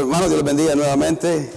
[0.00, 1.50] hermanos, Dios los bendiga nuevamente.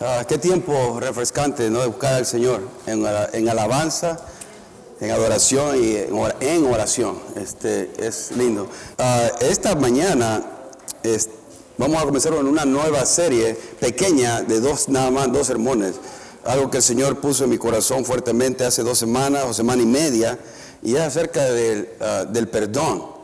[0.00, 1.80] Ah, qué tiempo refrescante, ¿no?
[1.80, 4.18] De buscar al Señor en, en alabanza,
[5.00, 5.96] en adoración y
[6.40, 7.18] en oración.
[7.36, 8.68] Este, es lindo.
[8.98, 10.44] Ah, esta mañana
[11.76, 15.96] vamos a comenzar con una nueva serie pequeña de dos, nada más, dos sermones.
[16.44, 19.86] Algo que el Señor puso en mi corazón fuertemente hace dos semanas o semana y
[19.86, 20.38] media,
[20.82, 23.18] y es acerca del, ah, del perdón.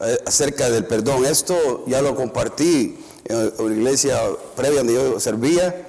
[0.00, 1.24] Eh, acerca del perdón.
[1.24, 4.20] Esto ya lo compartí en la iglesia
[4.56, 5.86] previa donde yo servía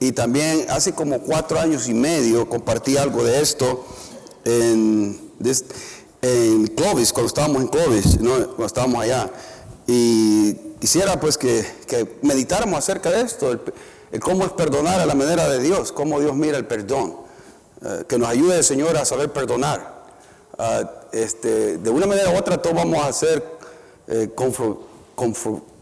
[0.00, 3.84] y también hace como cuatro años y medio compartí algo de esto
[4.44, 5.30] en,
[6.20, 9.30] en Clovis, cuando estábamos en Clovis, cuando estábamos allá.
[9.86, 11.64] Y quisiera pues que,
[12.22, 16.34] meditáramos acerca de esto, el, cómo es perdonar a la manera de Dios, cómo Dios
[16.34, 17.24] mira el perdón.
[17.84, 20.04] Eh, que nos ayude el Señor a saber perdonar.
[20.56, 23.44] Ah, este, de una manera u otra todos vamos a ser
[24.06, 25.73] eh, confrontados,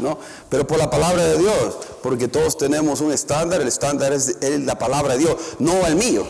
[0.00, 0.18] ¿no?
[0.48, 4.78] Pero por la palabra de Dios, porque todos tenemos un estándar, el estándar es, la
[4.78, 6.26] palabra de Dios, no el mío.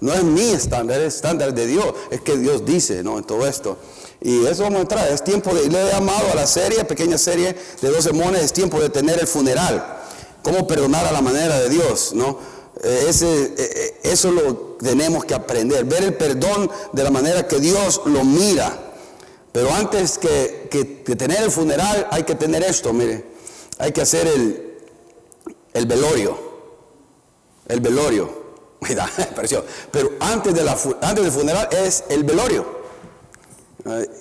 [0.00, 3.16] No es mi estándar, es el estándar de Dios, es que Dios dice, ¿no?
[3.16, 3.78] En todo esto.
[4.20, 7.16] Y eso vamos a entrar, es tiempo de, le he llamado a la serie, pequeña
[7.16, 10.00] serie de dos sermones, es tiempo de tener el funeral.
[10.42, 12.38] Cómo perdonar a la manera de Dios, ¿no?
[12.82, 17.46] Eh, ese, eh, eh, eso lo tenemos que aprender, ver el perdón de la manera
[17.46, 18.83] que Dios lo mira.
[19.54, 20.68] Pero antes que,
[21.16, 23.24] tener el funeral hay que tener esto, mire,
[23.78, 24.80] hay que hacer el,
[25.72, 26.36] el velorio,
[27.68, 28.42] el velorio.
[28.80, 29.08] Mira,
[29.92, 32.66] Pero antes, de la, antes del funeral es el velorio.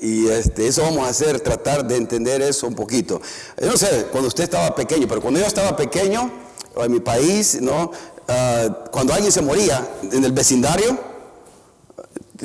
[0.02, 3.20] Y este, eso vamos a hacer, tratar de entender eso un poquito.
[3.60, 6.32] Yo no sé, cuando usted estaba pequeño, pero cuando yo estaba pequeño,
[6.76, 7.90] en mi país, ¿no?
[8.28, 11.13] Ah, cuando alguien se moría en el vecindario,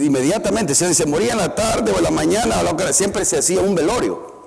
[0.05, 2.57] inmediatamente, si se moría en la tarde o en la mañana,
[2.93, 4.39] siempre se hacía un velorio.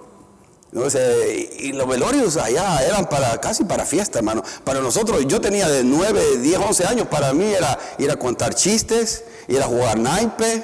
[0.73, 4.43] y los velorios allá eran para casi para fiesta, hermano.
[4.63, 8.53] Para nosotros, yo tenía de 9, 10, 11 años, para mí era ir a contar
[8.53, 10.63] chistes, ir a jugar naipe,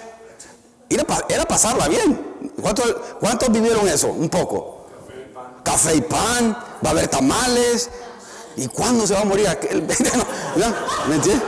[0.89, 2.51] era pasarla bien.
[2.61, 4.07] ¿Cuántos, ¿Cuántos vivieron eso?
[4.07, 4.87] Un poco.
[5.63, 7.89] Café y pan, va a haber tamales,
[8.57, 9.83] ¿Y cuándo se va a morir aquel?
[11.07, 11.47] ¿Me entiendes?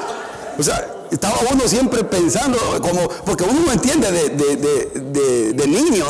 [0.60, 6.06] O sea, estaba uno siempre pensando, como, porque uno no entiende de, niño,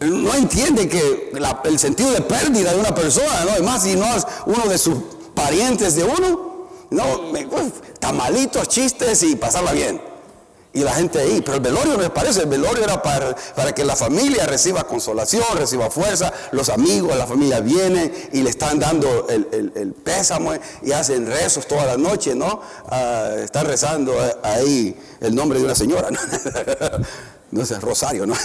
[0.00, 1.32] no entiende que
[1.64, 3.50] el sentido de pérdida de una persona, ¿no?
[3.52, 4.96] Además, si no es uno de sus
[5.34, 7.04] parientes de uno, no,
[7.50, 10.07] pues, tamalitos, chistes y pasarla bien
[10.72, 11.40] y la gente ahí.
[11.42, 15.44] Pero el velorio me parece, el velorio era para, para que la familia reciba consolación,
[15.56, 20.52] reciba fuerza, los amigos, la familia vienen y le están dando el, el, pésamo
[20.82, 22.60] y hacen rezos toda la noche, ¿no?
[22.88, 26.18] Ah, están rezando ahí el nombre de una señora, ¿no?
[27.50, 28.34] no sé, Rosario, ¿no?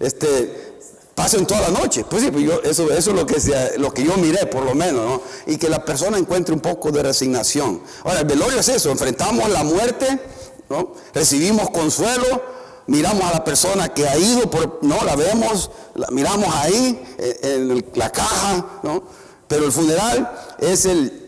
[0.00, 0.74] Este,
[1.14, 2.04] pasen toda la noche.
[2.08, 3.36] Pues sí, pues yo, eso, eso es lo que,
[3.78, 5.22] lo que yo miré, por lo menos, ¿no?
[5.46, 7.80] Y que la persona encuentre un poco de resignación.
[8.02, 10.18] Ahora, el velorio es eso, enfrentamos la muerte
[11.12, 12.42] Recibimos consuelo,
[12.86, 14.50] miramos a la persona que ha ido,
[14.82, 17.02] no, la vemos, la miramos ahí
[17.42, 18.66] en, la caja,
[19.48, 21.24] Pero el funeral es el,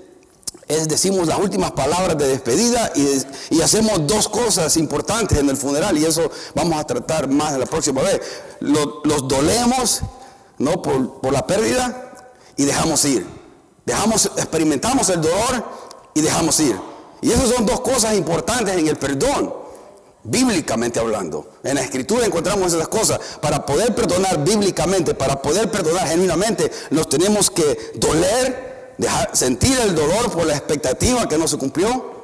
[0.88, 6.04] decimos las últimas palabras de despedida y, hacemos dos cosas importantes en el funeral y
[6.04, 8.20] eso vamos a tratar más la próxima vez.
[8.60, 10.02] los dolemos,
[10.58, 10.82] ¿no?
[10.82, 12.12] Por, por la pérdida
[12.56, 13.26] y dejamos ir.
[13.84, 15.64] Dejamos, experimentamos el dolor
[16.14, 16.76] y dejamos ir.
[17.26, 19.52] Y esas son dos cosas importantes en el perdón,
[20.22, 21.54] bíblicamente hablando.
[21.64, 23.18] En la escritura encontramos esas cosas.
[23.42, 28.94] Para poder perdonar bíblicamente, para poder perdonar genuinamente, nos tenemos que doler,
[29.32, 32.14] sentir el dolor por la expectativa que no se cumplió,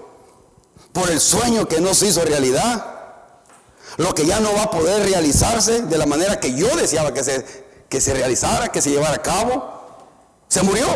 [0.93, 2.87] por el sueño que no se hizo realidad,
[3.97, 7.25] lo que ya no va a poder realizarse de la manera que yo deseaba que
[7.25, 7.45] se,
[7.89, 9.69] que se realizara, que se llevara a cabo.
[10.47, 10.87] Se murió.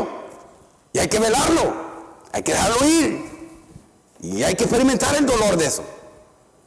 [0.93, 1.75] Y hay que velarlo,
[2.31, 3.36] hay que dejarlo ir.
[4.23, 5.85] Y hay que experimentar el dolor de eso.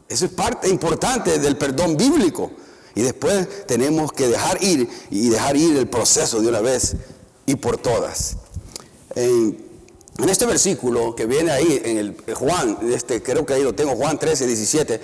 [0.07, 2.51] Eso es parte importante del perdón bíblico.
[2.95, 6.95] Y después tenemos que dejar ir y dejar ir el proceso de una vez
[7.45, 8.37] y por todas.
[9.15, 9.69] En,
[10.27, 14.19] este versículo que viene ahí en el Juan, este, creo que ahí lo tengo, Juan
[14.19, 15.01] 13, 17,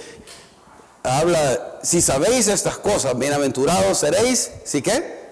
[1.03, 5.25] habla, si sabéis estas cosas, bienaventurados seréis, ¿sí qué?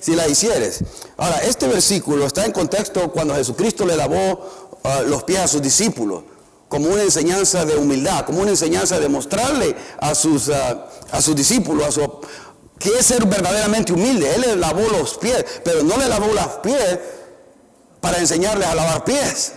[0.00, 0.82] Si las hicieres.
[1.18, 5.60] Ahora, este versículo está en contexto cuando Jesucristo le lavó ah, los pies a sus
[5.60, 6.24] discípulos
[6.72, 11.36] como una enseñanza de humildad, como una enseñanza de mostrarle a sus, ah, a sus
[11.36, 12.20] discípulos, a su,
[12.78, 14.34] que es ser verdaderamente humilde.
[14.34, 16.98] Él le lavó los pies, pero no le lavó los pies
[18.00, 19.52] para enseñarles a lavar pies.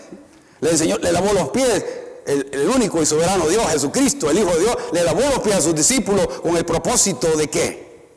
[0.59, 1.85] Le, enseñó, le lavó los pies
[2.27, 5.55] el, el, único y soberano Dios, Jesucristo, el Hijo de Dios, le lavó los pies
[5.55, 8.09] a sus discípulos con el propósito de qué?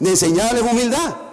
[0.00, 1.25] De enseñarles humildad.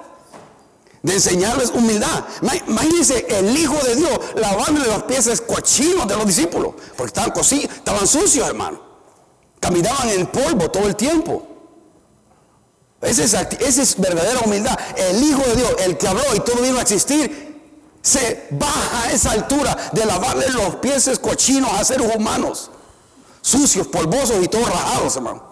[1.03, 2.23] De enseñarles humildad.
[2.67, 8.07] Imagínense el Hijo de Dios lavándole los pies cochinos de los discípulos, porque estaban, estaban
[8.07, 8.81] sucios, hermano.
[9.59, 11.47] Caminaban en polvo todo el tiempo.
[13.01, 14.77] Esa es, es verdadera humildad.
[14.95, 17.53] El Hijo de Dios, el que habló y todo vino a existir,
[18.01, 22.71] se baja a esa altura de lavarle los pies cochinos a seres humanos,
[23.41, 25.43] sucios, polvosos y todos rajados, hermano.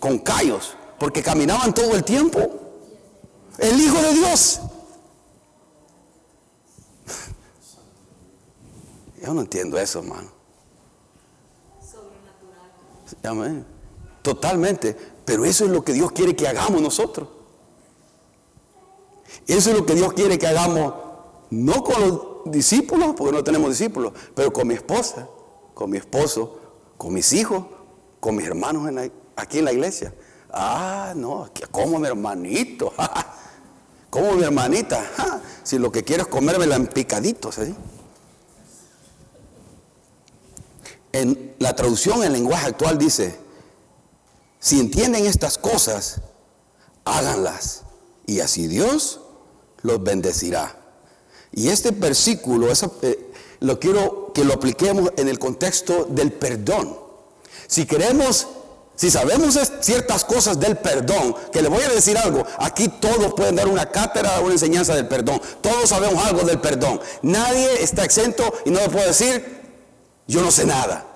[0.00, 2.69] Con callos, porque caminaban todo el tiempo.
[3.60, 4.60] El Hijo de Dios.
[9.22, 10.30] Yo no entiendo eso, hermano.
[13.22, 13.66] Amén.
[14.22, 14.96] Totalmente.
[15.24, 17.28] Pero eso es lo que Dios quiere que hagamos nosotros.
[19.46, 20.94] Eso es lo que Dios quiere que hagamos,
[21.50, 25.28] no con los discípulos, porque no tenemos discípulos, pero con mi esposa,
[25.74, 26.58] con mi esposo,
[26.96, 27.64] con mis hijos,
[28.20, 28.88] con mis hermanos
[29.36, 30.14] aquí en la iglesia.
[30.52, 32.92] Ah, no, como mi hermanito,
[34.10, 35.42] como mi hermanita.
[35.62, 37.58] Si lo que quiero es comérmela en picaditos,
[41.12, 43.36] En la traducción en lenguaje actual dice,
[44.60, 46.20] si entienden estas cosas,
[47.04, 47.82] háganlas.
[48.26, 49.20] Y así Dios
[49.82, 50.76] los bendecirá.
[51.52, 52.68] Y este versículo
[53.02, 56.96] eh, lo quiero que lo apliquemos en el contexto del perdón.
[57.66, 58.46] Si queremos,
[59.00, 63.56] si sabemos ciertas cosas del perdón, que le voy a decir algo, aquí todos pueden
[63.56, 65.40] dar una cátedra, una enseñanza del perdón.
[65.62, 67.00] Todos sabemos algo del perdón.
[67.22, 69.62] Nadie está exento y no le puedo decir,
[70.26, 71.06] yo no sé nada.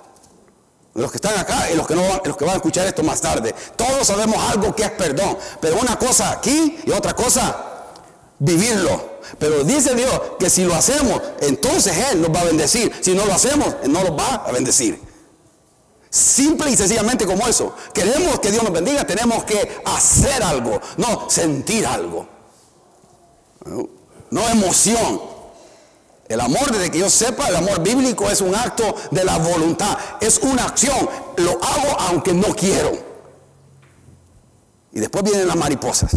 [0.94, 3.02] Los que están acá y los que, no van, los que van a escuchar esto
[3.02, 3.54] más tarde.
[3.76, 5.36] Todos sabemos algo que es perdón.
[5.60, 7.84] Pero una cosa aquí y otra cosa
[8.38, 9.18] vivirlo.
[9.38, 12.90] Pero dice Dios que si lo hacemos, entonces Él nos va a bendecir.
[13.02, 15.12] Si no lo hacemos, Él no nos va a bendecir.
[16.14, 17.74] Simple y sencillamente como eso.
[17.92, 22.28] Queremos que Dios nos bendiga, tenemos que hacer algo, no sentir algo.
[24.30, 25.20] No emoción.
[26.28, 29.98] El amor, desde que yo sepa, el amor bíblico es un acto de la voluntad.
[30.20, 31.10] Es una acción.
[31.36, 32.92] Lo hago aunque no quiero.
[34.92, 36.14] Y después vienen las mariposas.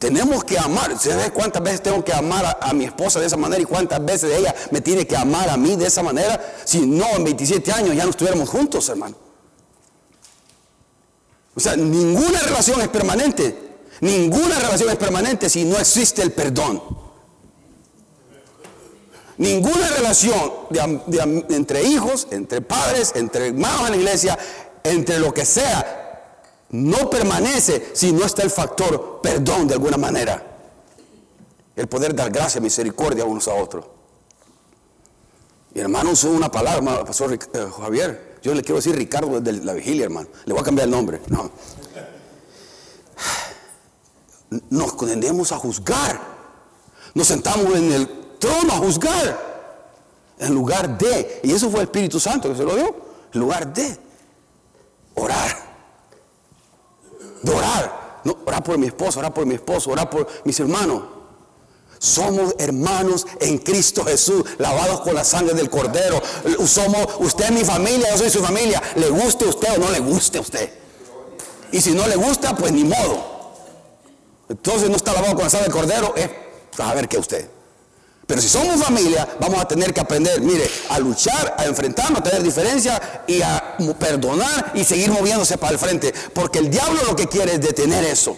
[0.00, 0.98] Tenemos que amar.
[0.98, 4.32] ¿Sabes cuántas veces tengo que amar a, mi esposa de esa manera y cuántas veces
[4.36, 6.40] ella me tiene que amar a mí de esa manera?
[6.64, 9.14] Si no, en 27 años ya no estuviéramos juntos, hermano.
[11.54, 13.54] O sea, ninguna relación es permanente.
[14.00, 16.82] Ninguna relación es permanente si no existe el perdón.
[19.36, 20.52] Ninguna relación
[21.50, 24.38] entre hijos, entre padres, entre hermanos en la iglesia,
[24.82, 25.99] entre lo que sea,
[26.72, 30.46] no permanece si no está el factor perdón de alguna manera.
[31.74, 33.86] El poder dar gracia, misericordia unos a otros.
[35.74, 37.38] Mi hermano usó una palabra, pastor eh,
[37.80, 38.38] Javier.
[38.42, 40.28] Yo le quiero decir Ricardo desde la vigilia, hermano.
[40.44, 41.20] Le voy a cambiar el nombre.
[41.28, 41.50] No.
[44.70, 46.20] Nos condenemos a juzgar.
[47.14, 49.50] Nos sentamos en el trono a juzgar.
[50.38, 52.96] En lugar de, y eso fue el Espíritu Santo que se lo dio,
[53.32, 53.96] en lugar de
[55.14, 55.69] orar
[57.42, 58.20] de orar.
[58.24, 61.02] No, orar por mi esposo, orar por mi esposo, orar por mis hermanos.
[61.98, 66.20] Somos hermanos en Cristo Jesús, lavados con la sangre del Cordero.
[66.66, 68.82] Somos, usted es mi familia, yo soy su familia.
[68.96, 70.72] Le guste usted o no le guste a usted.
[71.72, 73.52] Y si no le gusta, pues ni modo.
[74.48, 76.14] Entonces no está lavado con la sangre del Cordero,
[76.78, 77.59] a ver qué usted.
[78.30, 82.22] Pero si somos familia, vamos a tener que aprender, mire, a luchar, a enfrentarnos, a
[82.22, 86.14] tener diferencias y a perdonar y seguir moviéndose para el frente.
[86.32, 88.36] Porque el diablo lo que quiere es detener eso.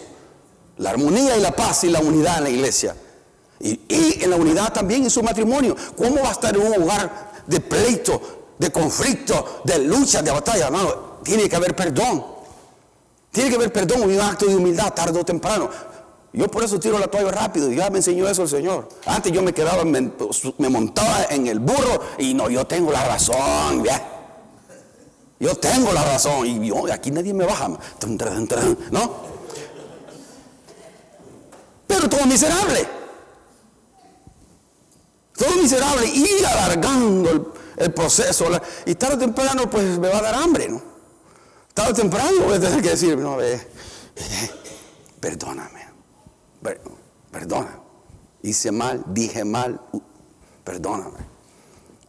[0.77, 2.95] La armonía y la paz y la unidad en la iglesia.
[3.59, 5.75] Y, en la unidad también en su matrimonio.
[5.95, 10.65] ¿Cómo va a estar en un lugar de pleito, de conflicto, de lucha, de batalla?
[10.65, 12.25] Hermano, tiene que haber perdón.
[13.29, 15.69] Tiene que haber perdón y un acto de humildad tarde o temprano.
[16.33, 17.71] Yo por eso tiro la toalla rápido.
[17.71, 18.89] Ya me enseñó eso el Señor.
[19.05, 20.01] Antes yo me quedaba, me,
[20.69, 23.83] montaba en el burro y no, yo tengo la razón.
[25.39, 26.47] Yo tengo la razón.
[26.47, 27.69] Y yo, aquí nadie me baja.
[27.69, 27.79] ¿No?
[31.85, 32.87] Pero todo miserable.
[35.37, 36.07] Todo miserable.
[36.07, 38.45] Y alargando el, proceso.
[38.87, 40.81] Y tarde o temprano, pues me va a dar hambre, ¿no?
[41.75, 43.67] Tarde o temprano voy a tener que decir, no, ve,
[45.19, 45.82] perdóname
[47.31, 47.79] perdona,
[48.41, 49.79] hice mal, dije mal,
[50.63, 51.33] perdóname.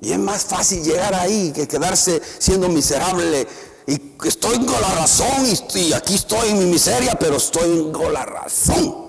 [0.01, 3.47] Y es más fácil llegar ahí que quedarse siendo miserable.
[3.87, 8.25] Y estoy con la razón y, aquí estoy en mi miseria, pero estoy con la
[8.25, 9.05] razón.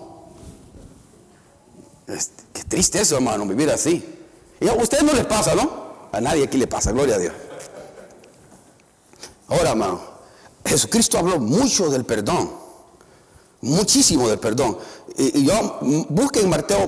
[2.53, 4.05] qué triste eso, hermano, vivir así.
[4.59, 5.85] Y a ustedes no les pasa, ¿no?
[6.11, 7.33] A nadie aquí le pasa, gloria a Dios.
[9.47, 10.01] Ahora, hermano,
[10.65, 12.64] Jesucristo habló mucho del perdón
[13.65, 14.77] muchísimo del perdón.
[15.17, 15.79] Y, yo,
[16.09, 16.87] busquen Mateo,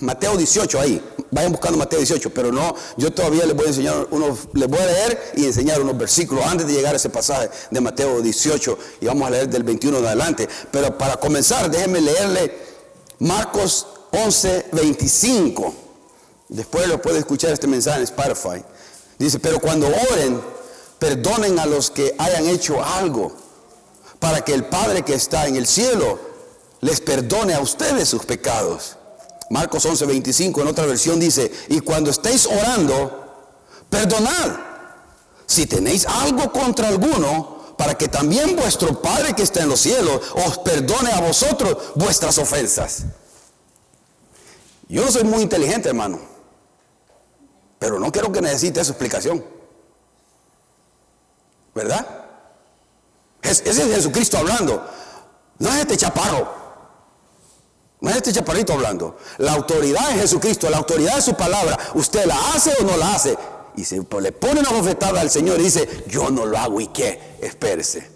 [0.00, 4.06] Mateo 18 ahí, vayan buscando Mateo 18, pero no, yo todavía les voy a enseñar
[4.10, 7.50] unos, les voy a leer y enseñar unos versículos antes de llegar a ese pasaje
[7.70, 10.48] de Mateo 18 y vamos a leer del 21 en adelante.
[10.70, 12.56] Pero para comenzar, déjenme leerle
[13.18, 15.74] Marcos 11, 25.
[16.48, 18.64] Después lo puede escuchar este mensaje en Spotify.
[19.18, 20.40] Dice, pero cuando oren,
[20.98, 23.32] perdonen a los que hayan hecho algo
[24.20, 26.20] para que el Padre que está en el cielo
[26.80, 28.96] les perdone a ustedes sus pecados.
[29.48, 33.56] Marcos 11, 25 en otra versión dice, y cuando estéis orando,
[33.88, 34.56] perdonad
[35.46, 40.20] si tenéis algo contra alguno, para que también vuestro Padre que está en los cielos
[40.34, 43.04] os perdone a vosotros vuestras ofensas.
[44.86, 46.20] Yo no soy muy inteligente, hermano,
[47.78, 49.42] pero no quiero que necesite esa explicación.
[51.74, 52.19] ¿Verdad?
[53.50, 54.86] Ese es Jesucristo hablando.
[55.58, 56.60] No es este chaparro.
[58.00, 59.18] No es este chaparrito hablando.
[59.38, 60.70] La autoridad es Jesucristo.
[60.70, 61.78] La autoridad es su palabra.
[61.94, 63.36] ¿Usted la hace o no la hace?
[63.76, 66.80] Y se le pone una bofetada al Señor y dice, yo no lo hago.
[66.80, 67.36] ¿Y qué?
[67.40, 68.10] Espérese.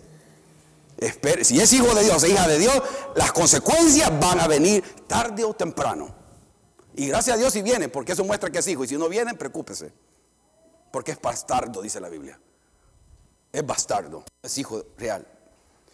[0.96, 1.54] Espérese.
[1.54, 2.82] Si es hijo de Dios, hija de Dios,
[3.14, 6.14] las consecuencias van a venir tarde o temprano.
[6.96, 8.84] Y gracias a Dios si viene, porque eso muestra que es hijo.
[8.84, 9.92] Y si no viene, preocúpese.
[10.92, 12.38] Porque es bastardo, dice la Biblia
[13.54, 15.24] es bastardo, es hijo real.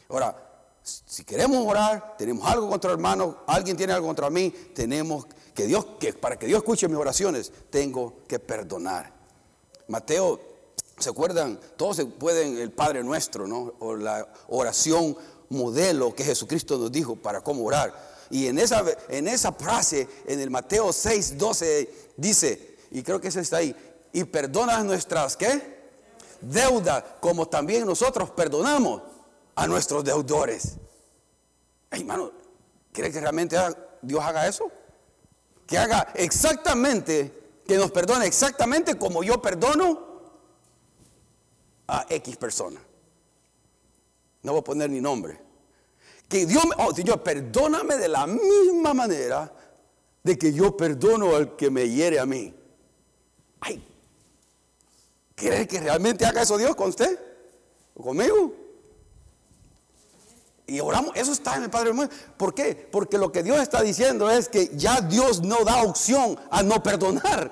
[0.09, 0.35] Ahora,
[0.83, 5.87] si queremos orar, tenemos algo contra hermano, alguien tiene algo contra mí, tenemos que Dios,
[6.00, 9.12] que para que Dios escuche mis oraciones, tengo que perdonar.
[9.88, 10.40] Mateo,
[10.99, 11.61] ¿se acuerdan?
[11.76, 13.75] Todos se pueden, el Padre Nuestro, ¿no?
[13.81, 15.14] O la oración
[15.50, 17.93] modelo que Jesucristo nos dijo para cómo orar.
[18.31, 23.29] Y en esa, en esa frase, en el Mateo 6, 12, dice, y creo que
[23.29, 23.76] ese está ahí,
[24.14, 25.80] y perdona nuestras, ¿qué?
[26.40, 29.02] Deuda como también nosotros perdonamos
[29.54, 30.76] a nuestros deudores.
[31.90, 32.32] hermano,
[32.92, 33.56] ¿cree que realmente
[34.02, 34.70] Dios haga eso?
[35.66, 40.11] Que haga exactamente, que nos perdone exactamente como yo perdono
[41.87, 42.80] a X persona.
[44.42, 45.40] No voy a poner ni nombre.
[46.28, 49.52] Que Dios, oh Señor, perdóname de la misma manera
[50.23, 52.54] de que yo perdono al que me hiere a mí.
[53.61, 53.85] Ay,
[55.40, 57.18] ¿Cree que realmente haga eso Dios con usted?
[57.94, 58.52] ¿O conmigo?
[60.66, 62.14] Y oramos, eso está en el Padre Mundo.
[62.37, 62.75] ¿Por qué?
[62.75, 66.82] Porque lo que Dios está diciendo es que ya Dios no da opción a no
[66.82, 67.50] perdonar.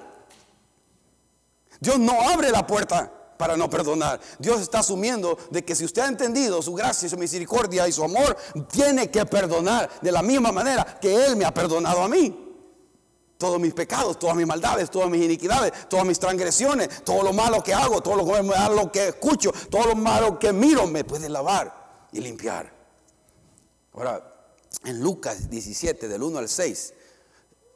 [1.81, 4.21] Dios no abre la puerta para no perdonar.
[4.39, 8.05] Dios está asumiendo de que si usted ha entendido su gracia, su misericordia y su
[8.05, 8.37] amor,
[8.71, 12.48] tiene que perdonar de la misma manera que Él me ha perdonado a mí
[13.39, 17.63] todos mis pecados, todas mis maldades, todas mis iniquidades, todas mis transgresiones, todo lo malo
[17.63, 22.09] que hago, todo lo malo que escucho, todo lo malo que miro, me puede lavar
[22.13, 22.71] y limpiar.
[23.93, 24.35] Ahora,
[24.85, 26.95] en Lucas 17, del 1 al 6,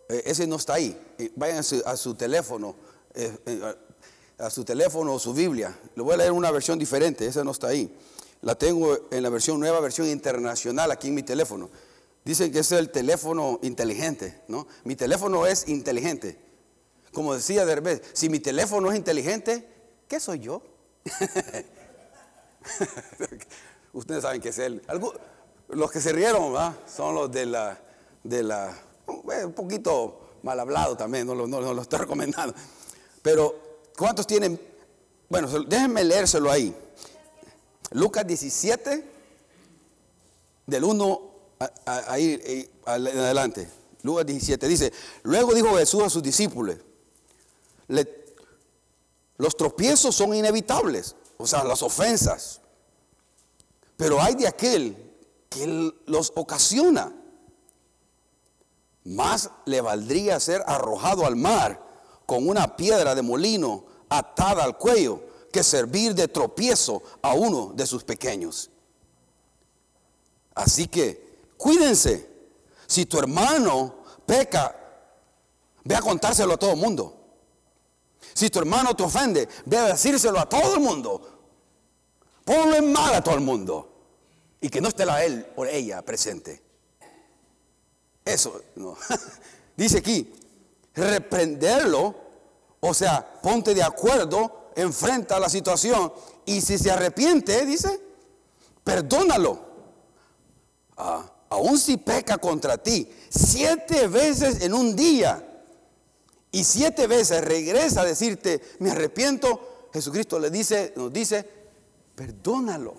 [0.09, 1.01] eh, ese no está ahí.
[1.19, 2.75] Eh, vayan a su, teléfono,
[3.15, 3.75] eh,
[4.39, 5.79] a su teléfono o su Biblia.
[5.95, 7.97] Le voy a leer una versión diferente, esa no está ahí.
[8.41, 11.71] La tengo en la versión nueva, versión internacional aquí en mi teléfono.
[12.25, 14.69] Dicen que es el teléfono inteligente, ¿no?
[14.85, 16.39] Mi teléfono es inteligente.
[17.13, 19.69] Como decía Derbez, si mi teléfono es inteligente,
[20.09, 20.63] ¿qué soy yo?
[23.93, 24.83] Ustedes saben que es él.
[25.69, 26.55] los que se rieron
[26.87, 27.79] son los de la,
[28.23, 32.55] de la, un poquito mal hablado también, no lo, estoy recomendando.
[33.21, 34.61] Pero, ¿cuántos tienen?
[35.29, 36.75] Bueno, déjenme leérselo ahí.
[37.91, 39.05] Lucas 17,
[40.67, 41.32] del 1
[41.87, 43.69] ahí en adelante,
[44.03, 44.93] Lucas 17, dice,
[45.23, 46.77] luego dijo Jesús a sus discípulos,
[49.37, 52.61] los tropiezos son inevitables, o sea, las ofensas,
[53.97, 54.97] pero hay de aquel
[55.49, 57.13] que los ocasiona.
[59.05, 61.83] Más le valdría ser arrojado al mar
[62.25, 67.87] con una piedra de molino atada al cuello que servir de tropiezo a uno de
[67.87, 68.71] sus pequeños.
[70.55, 71.32] Así que
[71.63, 72.29] Cuídense.
[72.89, 74.75] Si tu hermano peca,
[75.85, 77.17] ve a contárselo a todo el mundo.
[78.35, 81.23] Si tu hermano te ofende, ve a decírselo a todo el mundo.
[82.45, 83.89] Ponlo en mal a todo el mundo.
[84.61, 86.61] Y que no esté la él o ella presente.
[88.25, 88.97] Eso, no.
[89.77, 90.33] Dice aquí,
[90.97, 92.17] reprenderlo,
[92.81, 96.13] o sea, ponte de acuerdo, enfrenta la situación.
[96.45, 98.01] Y si se arrepiente, dice,
[98.83, 99.61] perdónalo.
[100.97, 105.49] Ah, aun si peca contra ti siete veces en un día
[106.51, 111.49] y siete veces regresa a decirte, me arrepiento, Jesucristo le dice, nos dice,
[112.15, 112.95] perdónalo.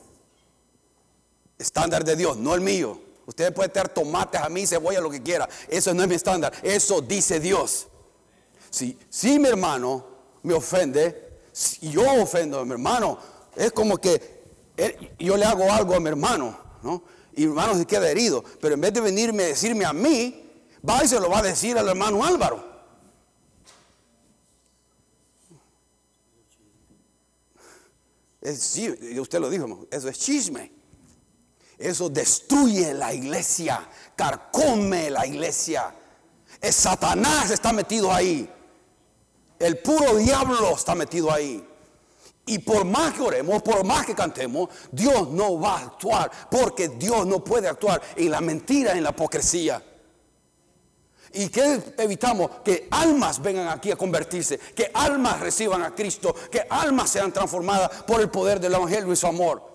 [1.58, 3.00] Estándar de Dios, no el mío.
[3.28, 5.48] Usted puede tener tomates a mí, cebolla, lo que quiera.
[5.70, 6.52] Eso no es mi estándar.
[6.64, 7.88] Eso dice Dios.
[8.72, 10.04] Si, si mi hermano
[10.42, 13.20] me ofende, si yo ofendo a mi hermano,
[13.56, 14.44] es como que
[15.20, 17.04] yo le hago algo a mi hermano, ¿no?
[17.36, 18.44] Y hermano se queda herido.
[18.62, 20.52] Pero en vez de venirme a decirme a mí,
[20.88, 22.74] va y se lo va a decir al hermano Álvaro.
[28.58, 30.72] Sí, usted lo dijo, eso es chisme.
[31.78, 35.96] Eso destruye la iglesia, carcome la iglesia.
[36.62, 38.50] Es Satanás está metido ahí.
[39.60, 41.66] El puro diablo está metido ahí.
[42.46, 46.90] Y por más que oremos, por más que cantemos, Dios no va a actuar, porque
[46.90, 49.82] Dios no puede actuar en la mentira, en la hipocresía.
[51.36, 52.52] ¿Y que evitamos?
[52.64, 58.04] Que almas vengan aquí a convertirse, que almas reciban a Cristo, que almas sean transformadas
[58.04, 59.74] por el poder del Evangelio y su amor.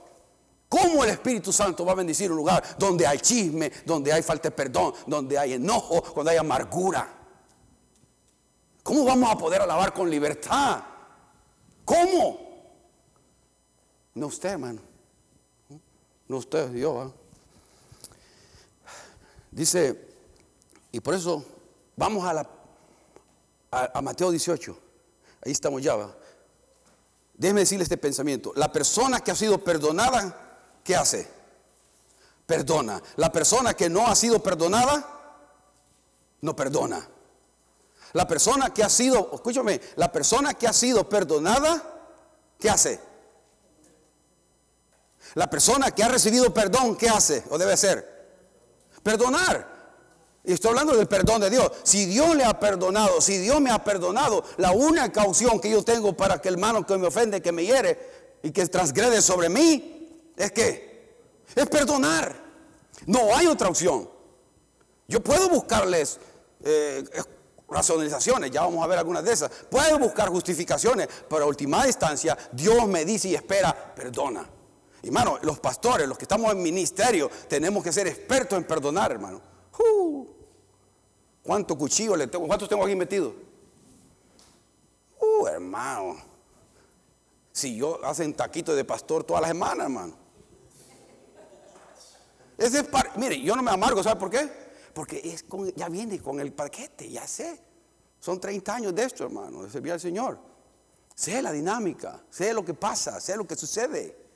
[0.69, 4.51] ¿Cómo el Espíritu Santo va a bendecir un lugar donde hay chisme, donde hay falta
[4.51, 7.09] de perdón, donde hay enojo, donde hay amargura?
[8.83, 10.81] ¿Cómo vamos a poder alabar con libertad?
[11.85, 12.48] ¿Cómo?
[14.19, 14.81] No usted, hermano.
[16.27, 17.13] No usted, Dios.
[19.53, 20.09] Dice,
[20.91, 21.45] y por eso
[21.97, 22.51] vamos a, la,
[23.71, 24.77] a, Mateo 18.
[25.45, 25.97] Ahí estamos ya.
[27.35, 28.53] Déjeme decirle este pensamiento.
[28.57, 30.49] La persona que ha sido perdonada
[30.83, 31.29] ¿qué hace?
[32.45, 33.01] Perdona.
[33.17, 35.07] La persona que no ha sido perdonada,
[36.41, 37.09] no perdona.
[38.15, 42.01] La persona que ha sido, escúchame, la persona que ha sido perdonada,
[42.59, 43.08] ¿qué hace?
[45.35, 48.19] La persona que ha recibido perdón, ¿qué hace o debe hacer?
[49.03, 49.79] Perdonar.
[50.45, 51.71] Y estoy hablando del perdón de Dios.
[51.83, 55.83] Si Dios le ha perdonado, si Dios me ha perdonado, la única opción que yo
[55.83, 59.49] tengo para que el hermano que me ofende, que me hiere y que transgrede sobre
[59.49, 61.19] mí, es que
[61.55, 62.35] es perdonar.
[63.07, 64.09] No hay otra opción.
[65.07, 66.19] Yo puedo buscarles
[66.65, 67.05] eh,
[67.69, 69.51] racionalizaciones, ya vamos a ver algunas de esas.
[69.71, 74.49] Puedo buscar justificaciones, pero a última instancia Dios me dice y espera, perdona.
[75.03, 79.41] Hermano, los pastores, los que estamos en ministerio, tenemos que ser expertos en perdonar, hermano.
[79.79, 80.27] Uh,
[81.43, 82.47] ¿Cuánto cuchillo le tengo?
[82.47, 83.33] ¿Cuántos tengo aquí metidos?
[85.21, 86.17] Uh, hermano.
[87.53, 90.15] Si yo hacen taquitos de pastor todas las semanas, hermano.
[92.57, 92.85] Ese
[93.17, 94.51] mire, yo no me amargo, ¿sabe por qué?
[94.93, 95.45] Porque es
[95.77, 97.61] ya viene con el paquete, ya sé.
[98.19, 100.39] Son 30 años de esto, hermano, de servir al Señor.
[101.15, 104.28] Sé la dinámica, sé lo que pasa, sé lo que sucede.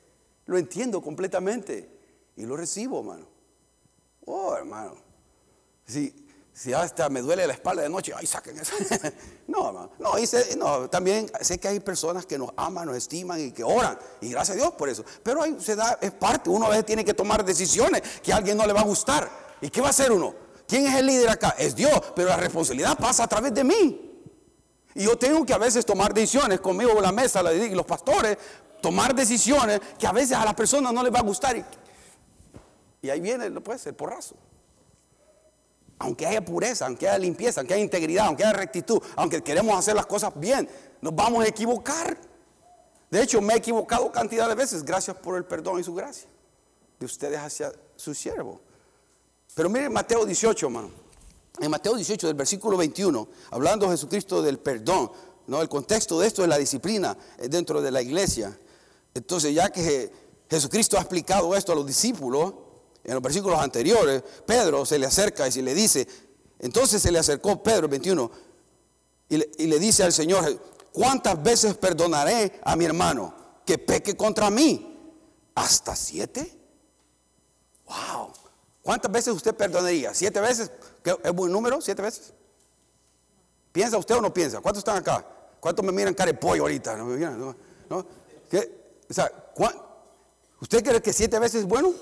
[0.45, 1.89] Lo entiendo completamente
[2.35, 3.27] y lo recibo, hermano.
[4.25, 4.95] Oh, hermano.
[5.85, 6.13] Sí,
[6.53, 8.73] si hasta me duele la espalda de noche, ay, saquen eso.
[9.47, 13.63] no, no, no, también sé que hay personas que nos aman, nos estiman y que
[13.63, 15.03] oran, y gracias a Dios por eso.
[15.23, 18.37] Pero ahí se da, es parte, uno a veces tiene que tomar decisiones que a
[18.37, 19.29] alguien no le va a gustar.
[19.61, 20.35] ¿Y qué va a hacer uno?
[20.67, 21.55] ¿Quién es el líder acá?
[21.57, 24.09] Es Dios, pero la responsabilidad pasa a través de mí.
[24.95, 28.37] Y yo tengo que a veces tomar decisiones conmigo la mesa, y los pastores,
[28.83, 31.57] tomar decisiones que a veces a las personas no les va a gustar.
[31.57, 31.65] Y,
[33.01, 34.35] y ahí viene, no puede ser porrazo
[36.03, 39.95] aunque haya pureza, aunque haya limpieza, aunque haya integridad, aunque haya rectitud, aunque queremos hacer
[39.95, 40.67] las cosas bien,
[41.01, 42.17] nos vamos a equivocar.
[43.09, 46.27] De hecho, me he equivocado cantidad de veces, gracias por el perdón y su gracia
[46.99, 48.59] de ustedes hacia su siervo.
[49.55, 50.89] Pero miren Mateo 18, hermano.
[51.61, 55.09] En Mateo 18, del versículo 21, hablando Jesucristo del perdón,
[55.47, 55.61] ¿no?
[55.61, 58.57] el contexto de esto es la disciplina eh, dentro de la iglesia.
[59.13, 60.11] Entonces, ya que
[60.49, 62.53] Jesucristo ha explicado esto a los discípulos,
[63.03, 66.07] en los versículos anteriores, Pedro se le acerca y se le dice,
[66.59, 68.31] entonces se le acercó Pedro 21
[69.29, 70.59] y le, y le dice al Señor,
[70.91, 73.33] ¿cuántas veces perdonaré a mi hermano
[73.65, 74.89] que peque contra mí?
[75.55, 76.59] ¿Hasta siete?
[77.85, 78.31] Wow.
[78.81, 80.13] ¿Cuántas veces usted perdonaría?
[80.13, 80.71] ¿Siete veces?
[81.23, 81.79] ¿Es buen número?
[81.81, 82.33] ¿Siete veces?
[83.71, 84.59] ¿Piensa usted o no piensa?
[84.61, 85.25] ¿Cuántos están acá?
[85.59, 86.97] ¿Cuántos me miran cara de pollo ahorita?
[86.97, 87.55] ¿No?
[87.89, 88.05] ¿No?
[89.13, 89.31] O sea,
[90.59, 91.93] ¿Usted cree que siete veces es bueno?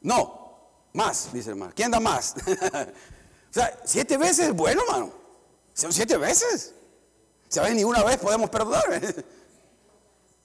[0.00, 0.58] No,
[0.92, 1.72] más, dice el hermano.
[1.72, 2.34] ¿Quién da más?
[3.50, 5.12] o sea, siete veces es bueno, hermano.
[5.72, 6.74] Son siete veces.
[7.48, 7.76] ¿Sabes?
[7.76, 8.82] Ni una vez podemos perdonar.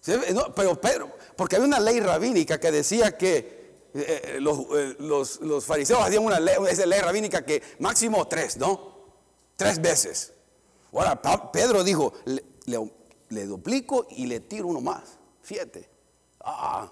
[0.56, 3.38] pero Pedro, porque hay una ley rabínica que decía que
[3.96, 8.98] eh, eh, eh, los, fariseos hacían una ley, esa ley rabínica que máximo tres, ¿no?
[9.56, 10.32] Tres veces.
[10.94, 11.20] Ahora,
[11.52, 12.14] Pedro dijo,
[12.66, 12.78] le
[13.30, 15.18] duplico y le tiro uno más.
[15.42, 15.90] Siete.
[16.42, 16.92] Ah,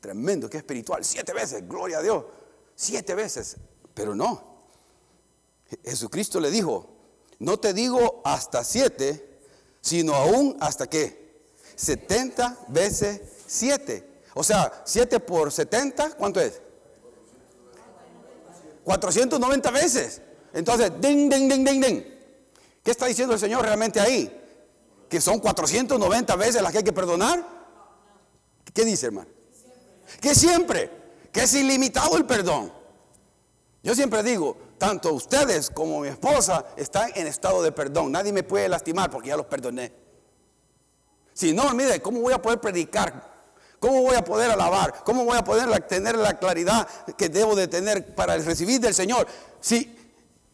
[0.00, 1.04] Tremendo, que espiritual.
[1.04, 2.24] Siete veces, gloria a Dios.
[2.74, 3.56] Siete veces.
[3.94, 4.64] Pero no.
[5.84, 6.88] Jesucristo le dijo,
[7.38, 9.38] no te digo hasta siete,
[9.80, 11.44] sino aún hasta qué.
[11.76, 14.12] Setenta veces siete.
[14.34, 16.60] O sea, 7 por 70, ¿cuánto es?
[18.84, 20.22] 490 veces.
[20.54, 22.02] Entonces, ding, ding, ding, ding, ding.
[22.82, 24.41] ¿Qué está diciendo el Señor realmente ahí?
[25.12, 27.46] Que son 490 veces las que hay que perdonar.
[28.72, 29.28] ¿Qué dice, hermano?
[30.22, 30.90] Que siempre,
[31.30, 32.72] que es ilimitado el perdón.
[33.82, 38.10] Yo siempre digo, tanto ustedes como mi esposa están en estado de perdón.
[38.10, 39.92] Nadie me puede lastimar porque ya los perdoné.
[41.34, 43.34] Si no, mire, ¿cómo voy a poder predicar?
[43.80, 45.04] ¿Cómo voy a poder alabar?
[45.04, 49.26] ¿Cómo voy a poder tener la claridad que debo de tener para recibir del Señor?
[49.60, 49.94] Si,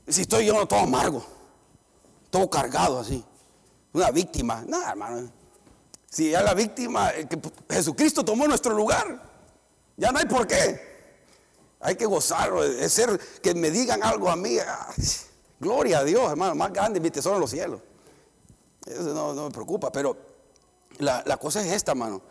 [0.08, 1.24] si estoy yo todo amargo,
[2.28, 3.24] todo cargado así,
[3.92, 4.64] una víctima.
[4.66, 5.31] Nada, hermano.
[6.11, 7.38] Si ya la víctima, que
[7.70, 9.22] Jesucristo tomó nuestro lugar,
[9.96, 10.88] ya no hay por qué.
[11.81, 14.57] Hay que gozarlo, es ser que me digan algo a mí.
[15.61, 17.81] gloria a Dios, hermano, más grande mi tesoro en los cielos.
[18.87, 20.16] Eso no, me preocupa, pero
[20.98, 22.22] la, cosa es esta, hermano.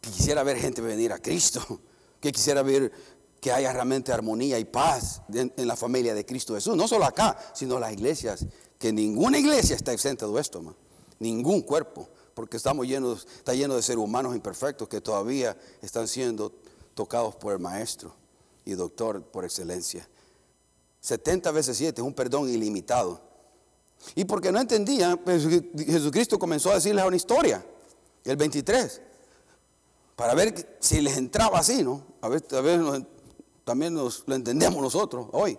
[0.00, 1.80] Que quisiera ver gente venir a Cristo,
[2.20, 2.92] que quisiera ver
[3.40, 6.76] que haya realmente armonía y paz en, la familia de Cristo Jesús.
[6.76, 8.44] No solo acá, sino las iglesias,
[8.78, 10.74] que ninguna iglesia está exenta de esto.
[11.18, 16.52] Ningún cuerpo, porque estamos llenos, está lleno de seres humanos imperfectos que todavía están siendo
[16.94, 18.14] tocados por el Maestro
[18.64, 20.08] y doctor por excelencia.
[21.00, 23.20] 70 veces 7 es un perdón ilimitado.
[24.14, 27.64] Y porque no entendían, pues, Jesucristo comenzó a decirles una historia,
[28.24, 29.00] el 23,
[30.16, 32.02] para ver si les entraba así, ¿no?
[32.20, 32.42] A ver,
[33.64, 35.58] también nos, lo entendemos nosotros hoy.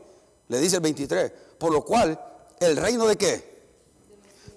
[0.50, 2.20] Le dice el 23, por lo cual,
[2.60, 3.58] el reino de qué?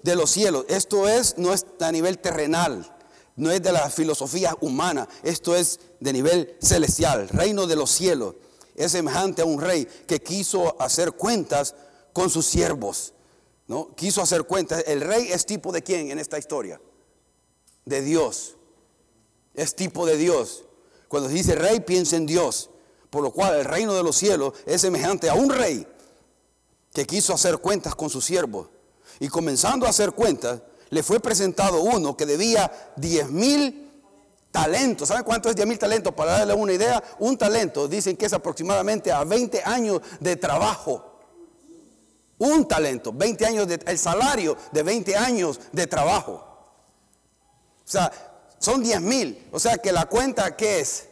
[0.03, 0.65] De los cielos.
[0.67, 2.95] Esto es, no es a nivel terrenal,
[3.35, 8.35] no es de la filosofía humana, esto es de nivel celestial, reino de los cielos.
[8.75, 11.75] Es semejante a un rey que quiso hacer cuentas
[12.13, 13.13] con sus siervos.
[13.67, 13.93] ¿no?
[13.95, 14.83] Quiso hacer cuentas.
[14.87, 16.81] El rey es tipo de quién en esta historia?
[17.85, 18.55] De Dios.
[19.53, 20.65] Es tipo de Dios.
[21.07, 22.69] Cuando se dice rey, piensa en Dios.
[23.09, 25.85] Por lo cual el reino de los cielos es semejante a un rey
[26.93, 28.69] que quiso hacer cuentas con sus siervos.
[29.19, 33.91] Y comenzando a hacer cuentas, le fue presentado uno que debía 10 mil
[34.51, 35.07] talentos.
[35.07, 36.13] ¿Saben cuánto es 10 mil talentos?
[36.13, 41.19] Para darle una idea, un talento dicen que es aproximadamente a 20 años de trabajo.
[42.37, 46.43] Un talento, 20 años de, el salario de 20 años de trabajo.
[47.85, 48.11] O sea,
[48.57, 49.47] son 10 mil.
[49.51, 51.07] O sea que la cuenta, ¿qué es?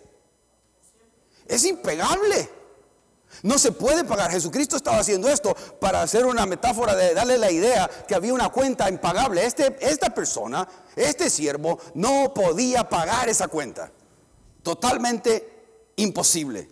[1.47, 2.58] Es impegable.
[3.43, 4.31] No se puede pagar.
[4.31, 8.49] Jesucristo estaba haciendo esto para hacer una metáfora de darle la idea que había una
[8.49, 9.45] cuenta impagable.
[9.45, 13.91] Este, esta persona, este siervo, no podía pagar esa cuenta.
[14.63, 16.69] Totalmente imposible.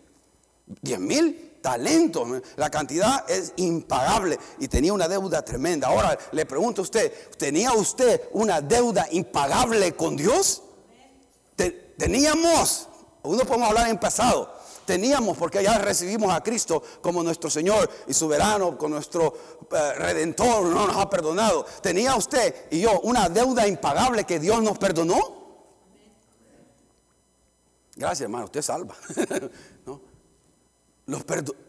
[0.81, 2.27] Diez mil talentos.
[2.55, 5.87] La cantidad es impagable y tenía una deuda tremenda.
[5.87, 10.63] Ahora le pregunto a usted, ¿tenía usted una deuda impagable con Dios?
[11.97, 12.87] Teníamos,
[13.23, 14.56] uno podemos hablar en pasado
[14.87, 19.33] teníamos porque ya recibimos a Cristo como nuestro Señor y soberano, con nuestro
[19.69, 21.65] eh, redentor, no nos ha perdonado.
[21.81, 25.37] ¿Tenía usted y yo una deuda impagable que Dios nos perdonó?
[27.95, 28.95] Gracias, hermano, usted salva.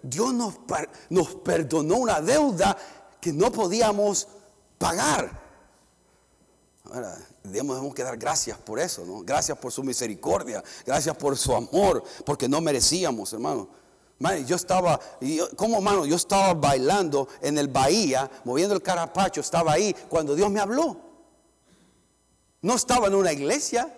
[0.02, 0.54] Dios nos,
[1.10, 2.76] nos perdonó una deuda
[3.20, 4.28] que no podíamos
[4.78, 5.47] pagar.
[6.90, 9.20] Ahora, debemos que dar gracias por eso, ¿no?
[9.22, 13.68] Gracias por su misericordia, gracias por su amor, porque no merecíamos, hermano.
[14.46, 14.98] yo estaba,
[15.56, 20.50] como hermano, yo estaba bailando en el bahía, moviendo el carapacho, estaba ahí cuando Dios
[20.50, 20.96] me habló.
[22.62, 23.94] No estaba en una iglesia,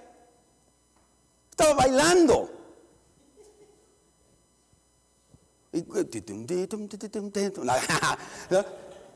[1.51, 2.51] estaba bailando.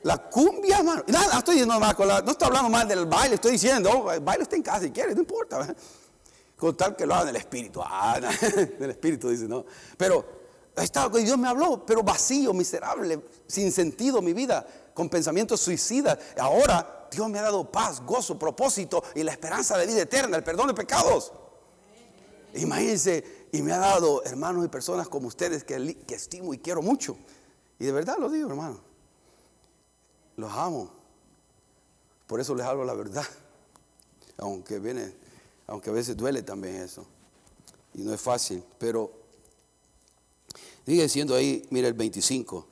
[0.04, 1.02] La cumbia, hermano.
[1.06, 4.20] Nada, no estoy diciendo más, no estoy hablando más del baile, estoy diciendo, oh, el
[4.20, 5.74] baile está en casa si quiere, no importa.
[6.56, 7.80] Con tal que lo haga del espíritu.
[7.82, 8.20] Ah,
[8.78, 9.64] del espíritu dice, no.
[9.96, 10.24] Pero
[10.76, 16.18] estaba, Dios me habló, pero vacío, miserable, sin sentido mi vida, con pensamientos suicidas.
[16.38, 20.44] Ahora Dios me ha dado paz, gozo, propósito y la esperanza de vida eterna, el
[20.44, 21.32] perdón de pecados.
[22.52, 26.82] Imagínense, y me ha dado hermanos y personas como ustedes que, que estimo y quiero
[26.82, 27.16] mucho.
[27.78, 28.93] Y de verdad lo digo, hermano.
[30.36, 30.90] Los amo.
[32.26, 33.26] Por eso les hablo la verdad.
[34.36, 35.14] Aunque viene,
[35.66, 37.06] aunque a veces duele también eso.
[37.94, 38.64] Y no es fácil.
[38.78, 39.12] Pero
[40.84, 42.66] sigue siendo ahí, mira el 25.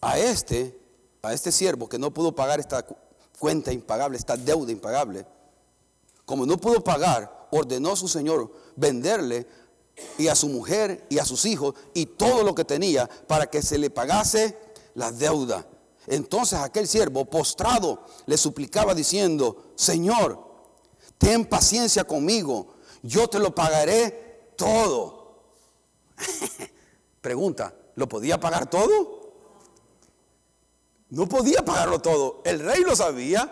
[0.00, 0.78] A este,
[1.22, 2.86] a este siervo que no pudo pagar esta
[3.38, 5.26] cuenta impagable, esta deuda impagable,
[6.24, 9.46] como no pudo pagar, ordenó a su señor venderle
[10.18, 13.62] y a su mujer y a sus hijos y todo lo que tenía para que
[13.62, 14.58] se le pagase
[14.94, 15.66] la deuda.
[16.06, 20.44] Entonces aquel siervo postrado le suplicaba diciendo, Señor,
[21.18, 25.42] ten paciencia conmigo, yo te lo pagaré todo.
[27.20, 29.16] Pregunta, ¿lo podía pagar todo?
[31.10, 32.42] No podía pagarlo todo.
[32.44, 33.50] El rey lo sabía.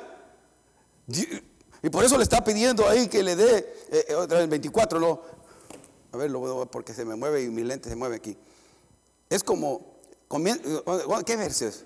[1.82, 5.20] Y por eso le está pidiendo ahí que le dé, eh, otra vez 24, no.
[6.12, 8.36] A ver, lo veo porque se me mueve y mi lente se mueve aquí.
[9.28, 9.98] Es como,
[11.26, 11.84] ¿qué versos?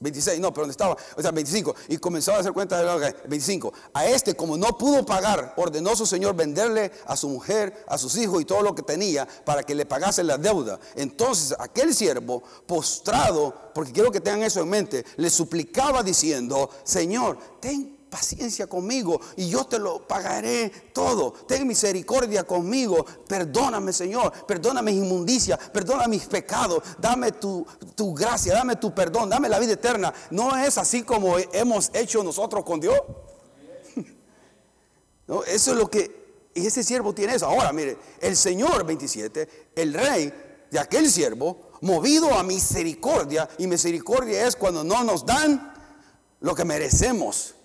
[0.00, 1.74] 26, no, pero donde estaba, o sea, 25.
[1.88, 3.72] Y comenzó a hacer cuenta de lo 25.
[3.92, 8.16] A este, como no pudo pagar, ordenó su señor venderle a su mujer, a sus
[8.16, 10.78] hijos y todo lo que tenía para que le pagase la deuda.
[10.94, 17.38] Entonces, aquel siervo, postrado, porque quiero que tengan eso en mente, le suplicaba diciendo: Señor,
[17.60, 21.32] ten paciencia conmigo y yo te lo pagaré todo.
[21.46, 23.04] Ten misericordia conmigo.
[23.26, 24.32] Perdóname, Señor.
[24.46, 25.58] Perdona mis inmundicias.
[25.70, 26.82] Perdona mis pecados.
[26.98, 28.54] Dame tu, tu, gracia.
[28.54, 29.28] Dame tu perdón.
[29.28, 30.12] Dame la vida eterna.
[30.30, 32.98] No es así como hemos hecho nosotros con Dios.
[35.26, 36.48] No, eso es lo que...
[36.54, 37.44] Y ese siervo tiene eso.
[37.44, 40.32] Ahora, mire, el Señor 27, el rey
[40.70, 45.74] de aquel siervo, movido a misericordia, y misericordia es cuando no nos dan
[46.40, 47.56] lo que merecemos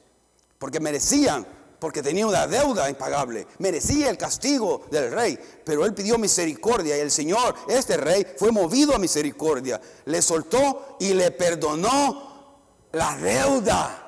[0.57, 1.45] porque merecían,
[1.79, 7.01] porque tenía una deuda impagable, merecía el castigo del rey, pero él pidió misericordia y
[7.01, 12.31] el Señor, este rey, fue movido a misericordia, le soltó y le perdonó
[12.93, 13.99] la deuda.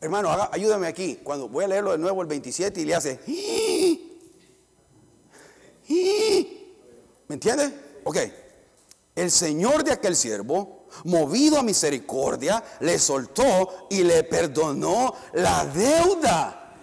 [0.00, 3.18] Hermano, ayúdame aquí, cuando voy a leerlo de nuevo el 27 y le hace,
[7.26, 7.72] ¿me entiende?
[8.04, 8.18] Ok,
[9.16, 16.74] el Señor de aquel siervo movido a misericordia, le soltó y le perdonó la deuda.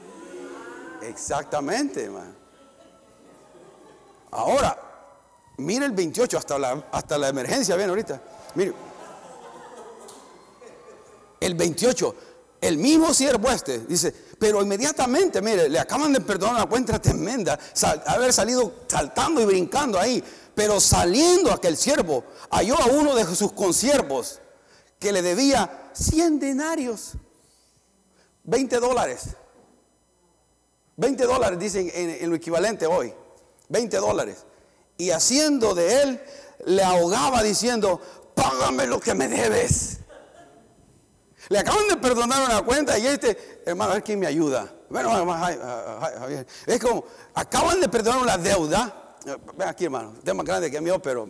[1.01, 2.33] Exactamente, hermano.
[4.31, 4.77] Ahora,
[5.57, 8.21] mire el 28, hasta la, hasta la emergencia, bien ahorita.
[8.55, 8.73] Mire.
[11.39, 12.15] El 28,
[12.61, 17.59] el mismo siervo este dice, pero inmediatamente, mire, le acaban de perdonar una cuenta tremenda,
[18.07, 20.23] haber salido saltando y brincando ahí.
[20.55, 24.39] Pero saliendo aquel siervo, halló a uno de sus consiervos
[24.97, 27.13] que le debía 100 denarios,
[28.45, 29.35] 20 dólares.
[30.95, 33.13] 20 dólares dicen en, lo equivalente hoy.
[33.67, 34.45] 20 dólares.
[34.97, 36.21] Y haciendo de él,
[36.65, 37.99] le ahogaba diciendo,
[38.33, 39.99] págame lo que me debes.
[41.49, 44.73] Le acaban de perdonar una cuenta y este, hermano, a ver quién me ayuda.
[44.89, 45.11] Bueno,
[46.65, 50.11] es como, acaban de perdonar la deuda Ven aquí, hermano.
[50.11, 51.27] Usted es más grande que mío, pero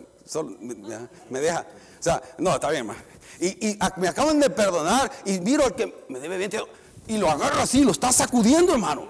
[1.30, 1.66] me, deja.
[1.98, 3.00] O sea, no, está bien, hermano.
[3.40, 6.60] Y, me acaban de perdonar y miro al que me debe 20
[7.08, 9.08] y lo agarro así, lo está sacudiendo, hermano.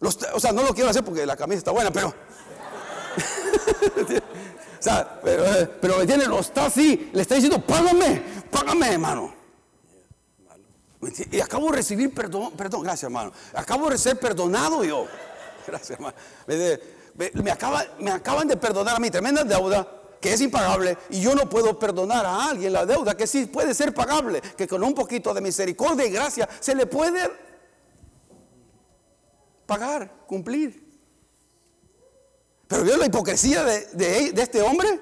[0.00, 2.08] o sea, no lo quiero hacer porque la camisa está buena, pero.
[4.78, 8.92] o sea, pero, eh, pero me tiene, lo está así, le está diciendo, págame, págame,
[8.92, 9.34] hermano.
[11.32, 13.32] Y acabo de recibir perdón, perdón, gracias, hermano.
[13.54, 15.06] Acabo de ser perdonado yo.
[15.66, 16.16] Gracias, hermano
[17.14, 19.86] me, acaba, me acaban de perdonar a mí tremenda deuda
[20.20, 23.74] que es impagable y yo no puedo perdonar a alguien la deuda que sí puede
[23.74, 27.28] ser pagable, que con un poquito de misericordia y gracia se le puede
[29.66, 30.80] pagar, cumplir.
[32.68, 35.00] Pero vio la hipocresía de, de, este hombre,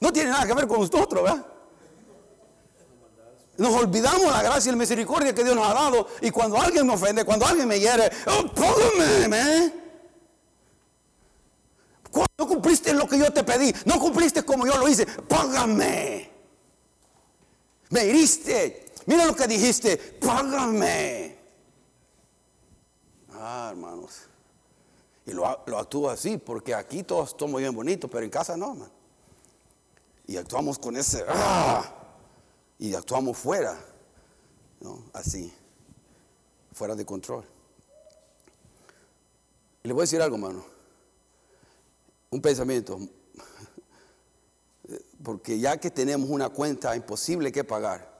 [0.00, 1.46] no tiene nada que ver con nosotros, ¿verdad?
[3.58, 6.08] Nos olvidamos la gracia y la misericordia que Dios nos ha dado.
[6.20, 9.72] Y cuando alguien me ofende, cuando alguien me hiere, oh, póngame,
[12.46, 13.72] cumpliste lo que yo te pedí.
[13.84, 15.06] No cumpliste como yo lo hice.
[15.06, 16.30] Págame.
[17.90, 18.92] Me heriste.
[19.06, 19.96] Mira lo que dijiste.
[19.96, 21.38] Págame.
[23.32, 24.22] Ah, hermanos.
[25.26, 28.74] Y lo, lo actúo así porque aquí todos estamos bien bonitos, pero en casa no,
[28.74, 28.90] man.
[30.26, 31.24] Y actuamos con ese.
[31.28, 31.84] Ah,
[32.78, 33.78] y actuamos fuera.
[35.12, 35.52] Así.
[36.72, 37.44] Fuera de control.
[39.82, 40.75] Y le voy a decir algo, hermano
[42.30, 42.98] un pensamiento,
[45.22, 48.16] porque ya que tenemos una cuenta imposible que pagar,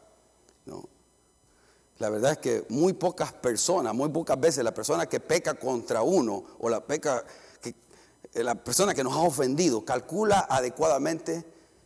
[1.99, 6.03] la verdad es que muy pocas personas, muy pocas veces la persona que peca contra
[6.03, 7.25] uno o la peca,
[7.65, 11.45] eh, la persona que nos ha ofendido, calcula adecuadamente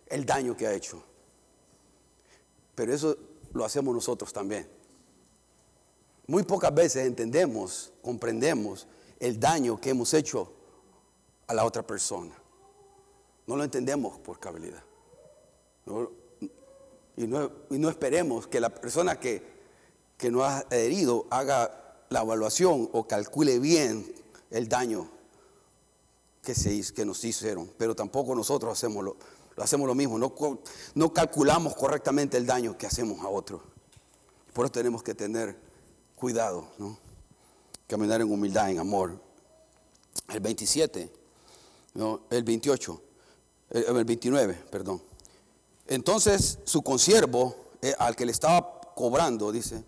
[0.08, 1.02] el daño que ha hecho.
[2.74, 3.16] Pero eso
[3.52, 4.68] lo hacemos nosotros también.
[6.26, 8.88] Muy pocas veces entendemos, comprendemos
[9.20, 10.52] el daño que hemos hecho
[11.50, 12.32] a la otra persona.
[13.48, 14.84] No lo entendemos por cabalidad.
[17.16, 19.42] y, no, esperemos que la persona que,
[20.16, 24.14] que nos ha herido haga la evaluación o calcule bien
[24.52, 25.10] el daño
[26.40, 27.68] que, se, que nos hicieron.
[27.76, 29.16] Pero tampoco nosotros hacemos lo,
[29.56, 30.20] hacemos lo mismo.
[30.20, 30.32] No,
[30.94, 33.60] no calculamos correctamente el daño que hacemos a otro.
[34.52, 35.58] Por eso tenemos que tener
[36.14, 36.68] cuidado.
[36.78, 36.96] ¿no?
[37.88, 39.20] caminar en humildad, en amor.
[40.28, 41.19] El 27,
[41.94, 43.02] no, el 28,
[43.70, 45.02] el, el 29, perdón.
[45.86, 49.82] Entonces su consiervo, eh, al que le estaba cobrando, dice,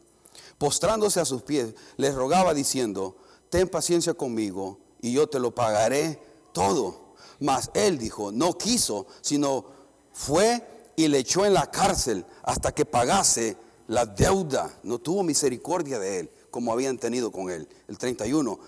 [0.59, 3.17] postrándose a sus pies, le rogaba diciendo,
[3.51, 6.21] ten paciencia conmigo y yo te lo pagaré
[6.53, 7.15] todo.
[7.39, 9.65] Mas él dijo, no quiso, sino
[10.13, 13.57] fue y le echó en la cárcel hasta que pagase
[13.89, 14.79] la deuda.
[14.83, 17.69] No tuvo misericordia de él, como habían tenido con él.
[17.89, 18.59] El 31.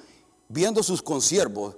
[0.48, 1.76] Viendo sus consiervos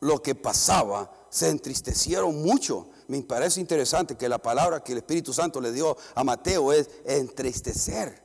[0.00, 2.88] lo que pasaba, se entristecieron mucho.
[3.08, 6.88] Me parece interesante que la palabra que el Espíritu Santo le dio a Mateo es
[7.04, 8.22] entristecer.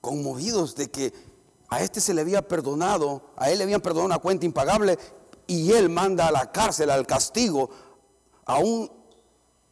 [0.00, 1.12] Conmovidos de que
[1.68, 4.98] a este se le había perdonado, a él le habían perdonado una cuenta impagable
[5.46, 7.70] y él manda a la cárcel, al castigo,
[8.44, 8.90] a un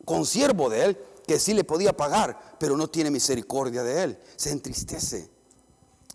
[0.05, 4.19] consiervo de él que sí le podía pagar, pero no tiene misericordia de él.
[4.37, 5.31] Se entristece.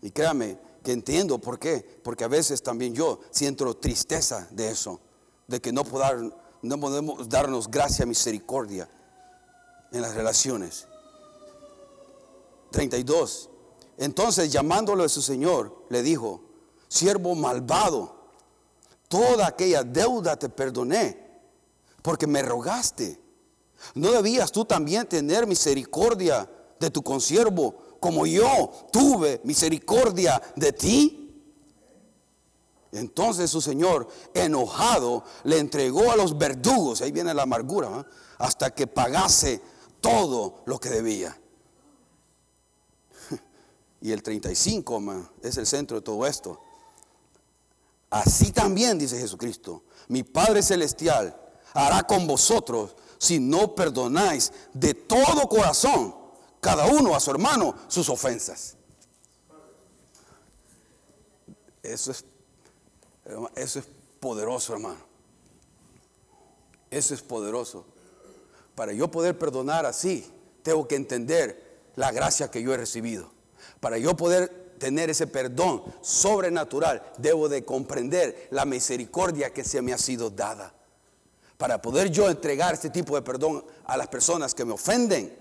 [0.01, 1.85] Y créame que entiendo por qué.
[2.03, 4.99] Porque a veces también yo siento tristeza de eso.
[5.47, 5.83] De que no,
[6.61, 8.89] no podemos darnos gracia, misericordia
[9.91, 10.87] en las relaciones.
[12.71, 13.49] 32.
[13.97, 16.41] Entonces llamándolo a su señor, le dijo,
[16.87, 18.15] siervo malvado,
[19.07, 21.29] toda aquella deuda te perdoné
[22.01, 23.19] porque me rogaste.
[23.95, 31.19] ¿No debías tú también tener misericordia de tu consiervo como yo tuve misericordia de ti?
[32.91, 38.05] Entonces su señor, enojado, le entregó a los verdugos, ahí viene la amargura,
[38.37, 39.61] hasta que pagase
[40.01, 41.39] todo lo que debía.
[44.01, 45.03] Y el 35
[45.43, 46.61] es el centro de todo esto.
[48.09, 51.37] Así también, dice Jesucristo, mi Padre Celestial
[51.73, 56.15] hará con vosotros si no perdonáis de todo corazón
[56.59, 58.75] cada uno a su hermano sus ofensas.
[61.81, 62.25] Eso es,
[63.55, 63.85] eso es
[64.19, 64.99] poderoso, hermano.
[66.91, 67.85] Eso es poderoso.
[68.75, 70.29] Para yo poder perdonar así,
[70.63, 73.31] tengo que entender la gracia que yo he recibido.
[73.79, 79.93] Para yo poder tener ese perdón sobrenatural, debo de comprender la misericordia que se me
[79.93, 80.73] ha sido dada
[81.59, 85.38] para poder yo entregar este tipo de perdón a las personas que me ofenden,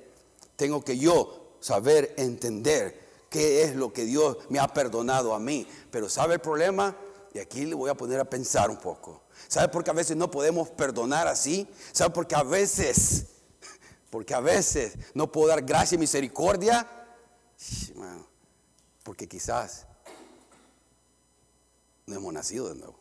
[0.58, 5.68] tengo que yo saber entender qué es lo que Dios me ha perdonado a mí.
[5.92, 6.96] Pero ¿sabe el problema?
[7.32, 9.22] Y aquí le voy a poner a pensar un poco.
[9.46, 11.68] ¿Sabe por qué a veces no podemos perdonar así?
[11.92, 13.26] ¿Sabe por qué a veces,
[14.10, 16.88] porque a veces no puedo dar gracia y misericordia?
[19.04, 19.86] Porque quizás
[22.04, 22.98] no hemos nacido de nuevo.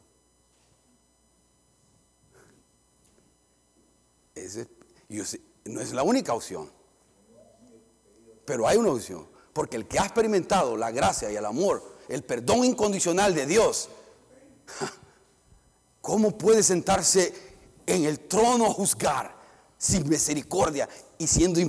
[5.66, 6.77] no es la única opción.
[8.48, 9.28] Pero hay una opción.
[9.52, 13.90] Porque el que ha experimentado la gracia y el amor, el perdón incondicional de Dios,
[16.02, 17.34] ¿cómo puede sentarse
[17.86, 19.36] en el trono a juzgar
[19.78, 21.60] sin misericordia y siendo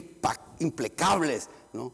[0.61, 1.49] implacables?
[1.73, 1.93] ¿no?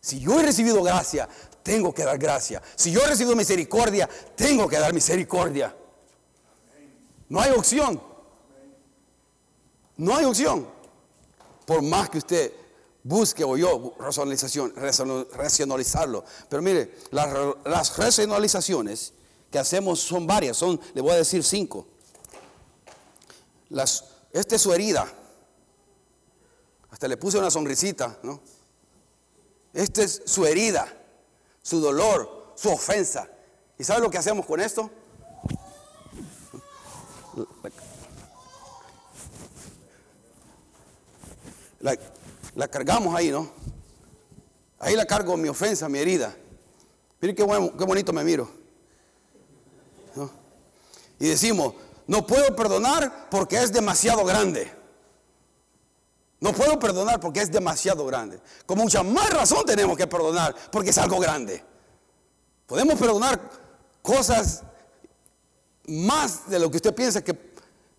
[0.00, 1.28] Si yo he recibido gracia,
[1.62, 2.62] tengo que dar gracia.
[2.76, 5.76] Si yo he recibido misericordia, tengo que dar misericordia.
[7.28, 8.00] No hay opción.
[9.98, 10.66] No hay opción.
[11.66, 12.63] Por más que usted
[13.04, 16.24] busque o yo racionalización, racionalizarlo.
[16.48, 19.12] Pero mire, las, racionalizaciones
[19.50, 21.86] que hacemos son varias, son, le voy a decir cinco.
[23.68, 25.06] Las, esta es su herida.
[26.90, 28.40] Hasta le puse una sonrisita, ¿no?
[29.72, 30.86] Esta es su herida,
[31.62, 33.28] su dolor, su ofensa.
[33.78, 34.90] ¿Y sabe lo que hacemos con esto?
[42.54, 43.50] La, cargamos ahí, ¿no?
[44.78, 46.34] Ahí la cargo mi ofensa, mi herida.
[47.20, 47.44] Miren qué,
[47.78, 48.48] qué bonito me miro.
[51.18, 51.74] Y decimos,
[52.06, 54.70] no puedo perdonar porque es demasiado grande.
[56.40, 58.40] No puedo perdonar porque es demasiado grande.
[58.66, 61.64] Con mucha más razón tenemos que perdonar porque es algo grande.
[62.66, 63.40] Podemos perdonar
[64.02, 64.62] cosas
[65.86, 67.54] más de lo que usted piensa que,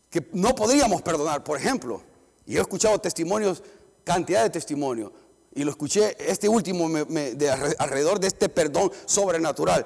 [0.09, 1.43] que no podríamos perdonar.
[1.43, 2.01] Por ejemplo,
[2.45, 3.63] y he escuchado testimonios,
[4.05, 5.11] cantidad de testimonios,
[5.53, 7.49] y lo escuché, este último, de
[7.79, 9.85] alrededor de este perdón sobrenatural.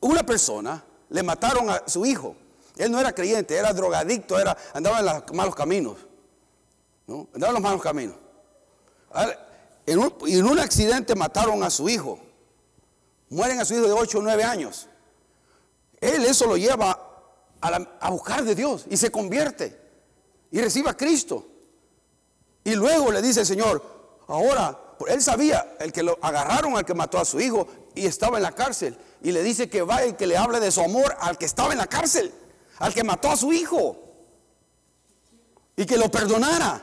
[0.00, 2.34] Una persona le mataron a su hijo.
[2.76, 5.98] Él no era creyente, era drogadicto, era, andaba en los malos caminos.
[7.06, 7.28] ¿no?
[7.34, 8.16] Andaba en los malos caminos.
[9.84, 12.18] En un, en un accidente mataron a su hijo.
[13.28, 14.88] Mueren a su hijo de 8 o 9 años.
[16.00, 16.98] Él eso lo lleva
[17.60, 17.68] a,
[18.00, 19.78] a buscar de Dios y se convierte
[20.50, 21.46] y reciba a Cristo.
[22.66, 23.80] Y luego le dice el Señor,
[24.26, 28.38] ahora, él sabía, el que lo agarraron al que mató a su hijo, y estaba
[28.38, 28.98] en la cárcel.
[29.22, 31.70] Y le dice que vaya y que le hable de su amor al que estaba
[31.70, 32.34] en la cárcel,
[32.80, 33.96] al que mató a su hijo.
[35.76, 36.82] Y que lo perdonara.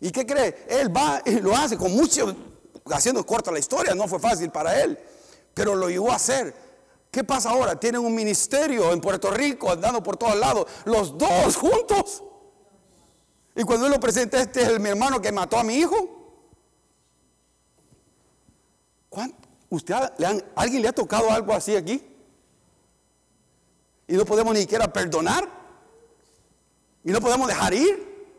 [0.00, 0.66] ¿Y qué cree?
[0.68, 2.34] Él va y lo hace con mucho,
[2.86, 4.98] haciendo corta la historia, no fue fácil para él,
[5.54, 6.52] pero lo llevó a hacer.
[7.12, 7.78] ¿Qué pasa ahora?
[7.78, 12.24] Tienen un ministerio en Puerto Rico andando por todos lados, los dos juntos.
[13.60, 16.16] Y cuando él lo presenta, este es mi hermano que mató a mi hijo.
[19.68, 19.94] ¿Usted
[20.56, 22.02] ¿Alguien le ha tocado algo así aquí?
[24.08, 25.46] Y no podemos ni siquiera perdonar.
[27.04, 28.32] Y no podemos dejar ir.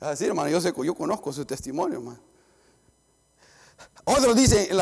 [0.00, 2.20] Así, hermano, yo, sé, yo conozco su testimonio, hermano.
[4.06, 4.76] Otros dicen,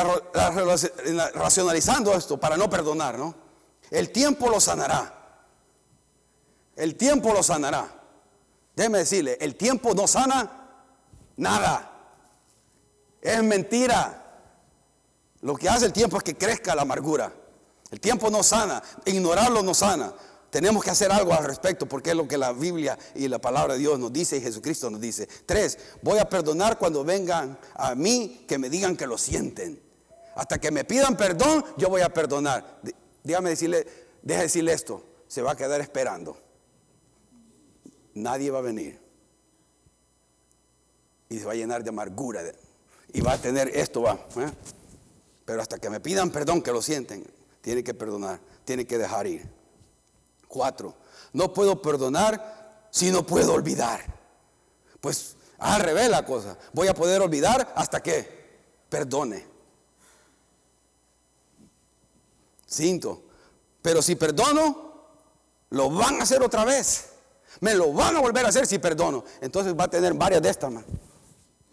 [1.35, 3.35] racionalizando esto, para no perdonar, ¿no?
[3.91, 5.18] El tiempo lo sanará.
[6.79, 7.93] El tiempo lo sanará.
[8.77, 10.69] Déjeme decirle, el tiempo no sana
[11.37, 11.91] nada.
[13.21, 14.25] Es mentira.
[15.41, 17.33] Lo que hace el tiempo es que crezca la amargura.
[17.91, 18.81] El tiempo no sana.
[19.07, 20.15] Ignorarlo no sana.
[20.51, 23.75] Tenemos que hacer algo al respecto porque es lo que la Biblia y la palabra
[23.75, 25.29] de Dios nos dice y Jesucristo nos dice.
[25.47, 29.83] Tres, voy a perdonar cuando vengan a mí que me digan que lo sienten.
[30.37, 32.79] Hasta que me pidan perdón, yo voy a perdonar.
[33.25, 33.85] Dígame decirle,
[34.23, 36.48] deja decirle esto, se va a quedar esperando.
[38.23, 39.01] Nadie va a venir.
[41.29, 42.43] Y se va a llenar de amargura.
[43.13, 44.15] Y va a tener esto, va.
[44.37, 44.51] ¿eh?
[45.45, 47.25] Pero hasta que me pidan perdón, que lo sienten,
[47.61, 49.49] tiene que perdonar, tiene que dejar ir.
[50.47, 50.97] Cuatro,
[51.33, 54.01] no puedo perdonar si no puedo olvidar.
[55.01, 56.57] Pues al revés la cosa.
[56.73, 58.29] Voy a poder olvidar hasta que
[58.89, 59.47] perdone.
[62.67, 63.23] Cinto,
[63.81, 64.89] pero si perdono,
[65.71, 67.18] lo van a hacer otra vez.
[67.61, 69.25] Me lo van a volver a hacer si perdono.
[69.41, 70.73] Entonces va a tener varias de estas,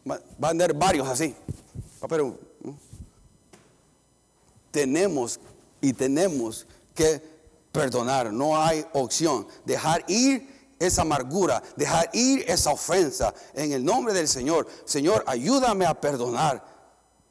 [0.09, 1.35] Va, a tener varios así.
[2.07, 2.37] Pero,
[4.71, 5.39] tenemos
[5.81, 7.21] y tenemos que
[7.71, 9.47] perdonar, no hay opción.
[9.65, 14.67] Dejar ir esa amargura, dejar ir esa ofensa en el nombre del Señor.
[14.85, 16.63] Señor, ayúdame a perdonar.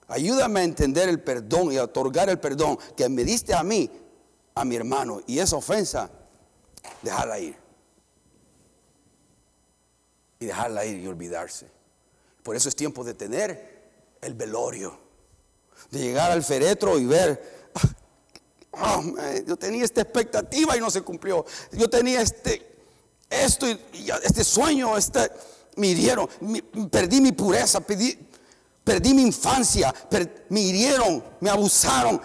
[0.08, 3.90] Ayúdame a entender el perdón y a otorgar el perdón que me diste a mí,
[4.54, 5.20] a mi hermano.
[5.26, 6.10] Y esa ofensa,
[7.02, 7.63] dejarla ir.
[10.40, 11.68] Y dejarla ir y olvidarse.
[12.42, 14.98] Por eso es tiempo de tener el velorio.
[15.90, 17.64] De llegar al féretro y ver
[18.80, 19.02] Oh,
[19.46, 21.44] yo tenía esta expectativa y no se cumplió.
[21.72, 22.76] Yo tenía este,
[23.30, 23.78] esto y,
[24.22, 25.30] este sueño, este,
[25.76, 26.28] me hirieron,
[26.90, 28.18] perdí mi pureza, perdí,
[28.82, 29.94] perdí mi infancia,
[30.48, 32.20] me hirieron, me abusaron.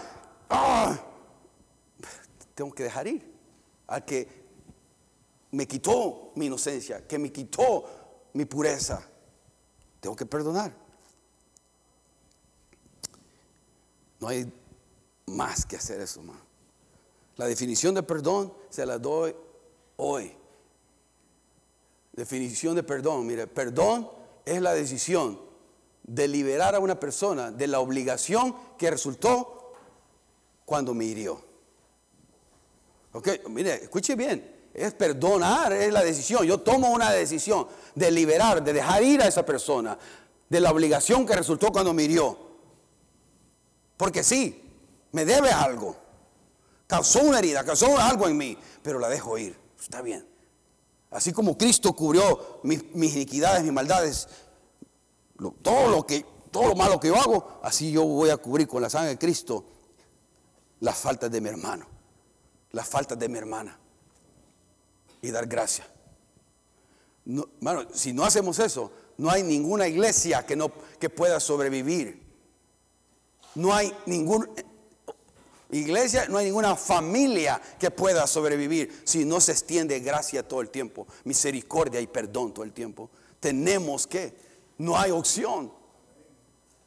[0.48, 0.98] Ah,
[2.54, 3.30] tengo que dejar ir
[3.86, 4.28] al que
[5.52, 7.84] me quitó mi inocencia, que me quitó
[8.32, 9.06] mi pureza.
[10.00, 10.72] Tengo que perdonar.
[14.18, 14.52] No hay
[15.26, 16.40] más que hacer eso, hermano.
[17.36, 19.34] La definición de perdón se la doy
[19.96, 20.36] hoy.
[22.12, 24.10] Definición de perdón, mire, perdón
[24.44, 25.40] es la decisión
[26.02, 29.72] de liberar a una persona de la obligación que resultó
[30.64, 31.40] cuando me hirió.
[33.12, 36.44] Ok, mire, escuche bien, es perdonar, es la decisión.
[36.46, 39.98] Yo tomo una decisión de liberar, de dejar ir a esa persona
[40.48, 42.38] de la obligación que resultó cuando me hirió.
[43.96, 44.62] Porque sí,
[45.12, 45.96] me debe algo.
[46.86, 49.56] Causó una herida, causó algo en mí, pero la dejo ir.
[49.78, 50.26] Está bien.
[51.10, 54.28] Así como Cristo cubrió mis, iniquidades, mis maldades,
[55.62, 56.06] todo lo
[56.50, 59.18] todo lo malo que yo hago, así yo voy a cubrir con la sangre de
[59.18, 59.64] Cristo
[60.80, 61.86] las faltas de mi hermano,
[62.72, 63.79] las faltas de mi hermana
[65.22, 65.86] y dar gracias.
[67.24, 67.48] No,
[67.92, 72.28] si no hacemos eso, no hay ninguna iglesia que, no, que pueda sobrevivir.
[73.54, 74.48] No hay ningún
[75.72, 80.68] Iglesia, no hay ninguna familia que pueda sobrevivir si no se extiende gracia todo el
[80.68, 83.08] tiempo, misericordia y perdón todo el tiempo.
[83.38, 84.34] Tenemos que,
[84.78, 85.72] no hay opción.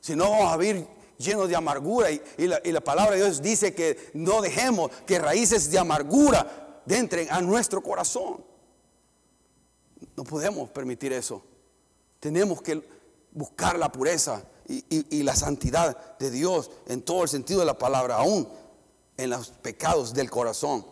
[0.02, 0.86] Si no vamos a vivir
[1.18, 5.72] llenos de amargura y, y, la, palabra de Dios dice que no dejemos que raíces
[5.72, 8.44] de amargura entren a nuestro corazón.
[10.16, 11.44] No podemos permitir eso.
[12.20, 12.82] Tenemos que
[13.32, 17.78] buscar la pureza y, y, la santidad de Dios en todo el sentido de la
[17.78, 18.48] palabra, aún
[19.18, 20.86] en los pecados del corazón.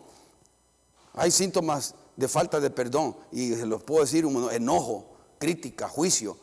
[1.14, 5.06] Hay síntomas de falta de perdón y se los puedo decir, enojo,
[5.38, 6.36] crítica, juicio,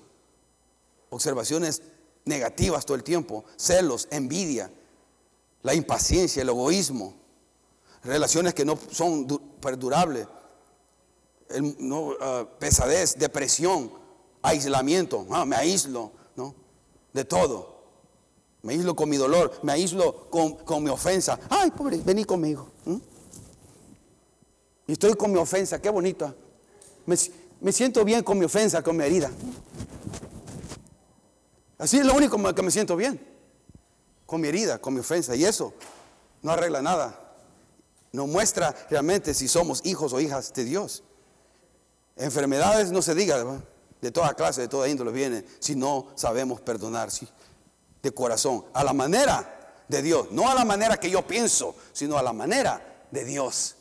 [1.10, 1.82] observaciones
[2.26, 4.72] negativas todo el tiempo, celos, envidia,
[5.62, 7.16] la impaciencia, el egoísmo,
[8.04, 9.28] relaciones que no son
[9.62, 10.28] perdurables,
[12.22, 13.92] ah, pesadez, depresión,
[14.42, 16.56] aislamiento, ah, me aíslo, ¿no?
[17.14, 17.80] De todo.
[18.62, 21.40] Me aíslo con mi dolor, me aíslo con, mi ofensa.
[21.50, 22.68] Ay, pobre, vení conmigo.
[24.86, 26.34] Y estoy con mi ofensa, qué bonito.
[27.06, 27.16] Me,
[27.62, 29.32] me, siento bien con mi ofensa, con mi herida.
[31.78, 33.26] Así es lo único que me siento bien.
[34.26, 35.36] Con mi herida, con mi ofensa.
[35.36, 35.74] Y eso
[36.42, 37.29] no arregla nada.
[38.12, 41.04] No muestra realmente si somos hijos o hijas de Dios.
[42.16, 43.44] Enfermedades no se diga,
[44.02, 47.28] de toda clase, de toda índole viene si no sabemos perdonar ¿sí?
[48.02, 52.18] de corazón, a la manera de Dios, no a la manera que yo pienso, sino
[52.18, 53.76] a la manera de Dios,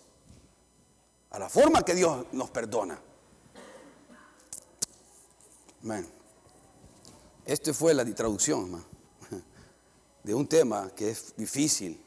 [1.31, 2.99] a la forma que Dios nos perdona.
[5.83, 6.09] Amén.
[7.45, 8.85] Esta fue la traducción
[10.23, 12.03] de un tema que es difícil,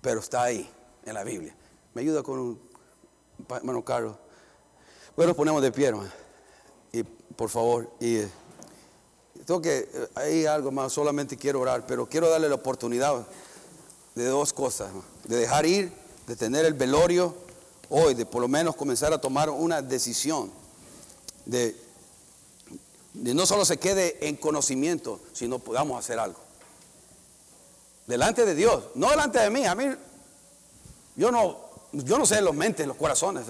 [0.00, 0.70] pero está ahí
[1.04, 1.54] en la Biblia.
[1.94, 2.60] ¿Me ayuda con un
[3.48, 4.16] hermano Carlos?
[5.16, 6.24] Bueno, ponemos de pie, hermano
[6.94, 8.28] y por favor, y eh,
[9.44, 13.26] tengo que, eh, hay algo más, solamente quiero orar, pero quiero darle la oportunidad
[14.14, 14.92] de dos cosas,
[15.24, 15.92] de dejar ir,
[16.28, 17.34] de tener el velorio
[17.88, 20.52] hoy, de por lo menos comenzar a tomar una decisión,
[21.46, 21.76] de,
[23.12, 26.38] de no solo se quede en conocimiento, sino podamos hacer algo.
[28.06, 29.86] Delante de Dios, no delante de mí, a mí,
[31.16, 31.58] yo no,
[31.92, 33.46] yo no sé los mentes, los corazones.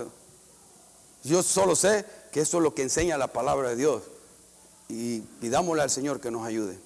[1.23, 4.03] Yo solo sé que eso es lo que enseña la palabra de Dios.
[4.89, 6.79] Y pidámosle al Señor que nos ayude.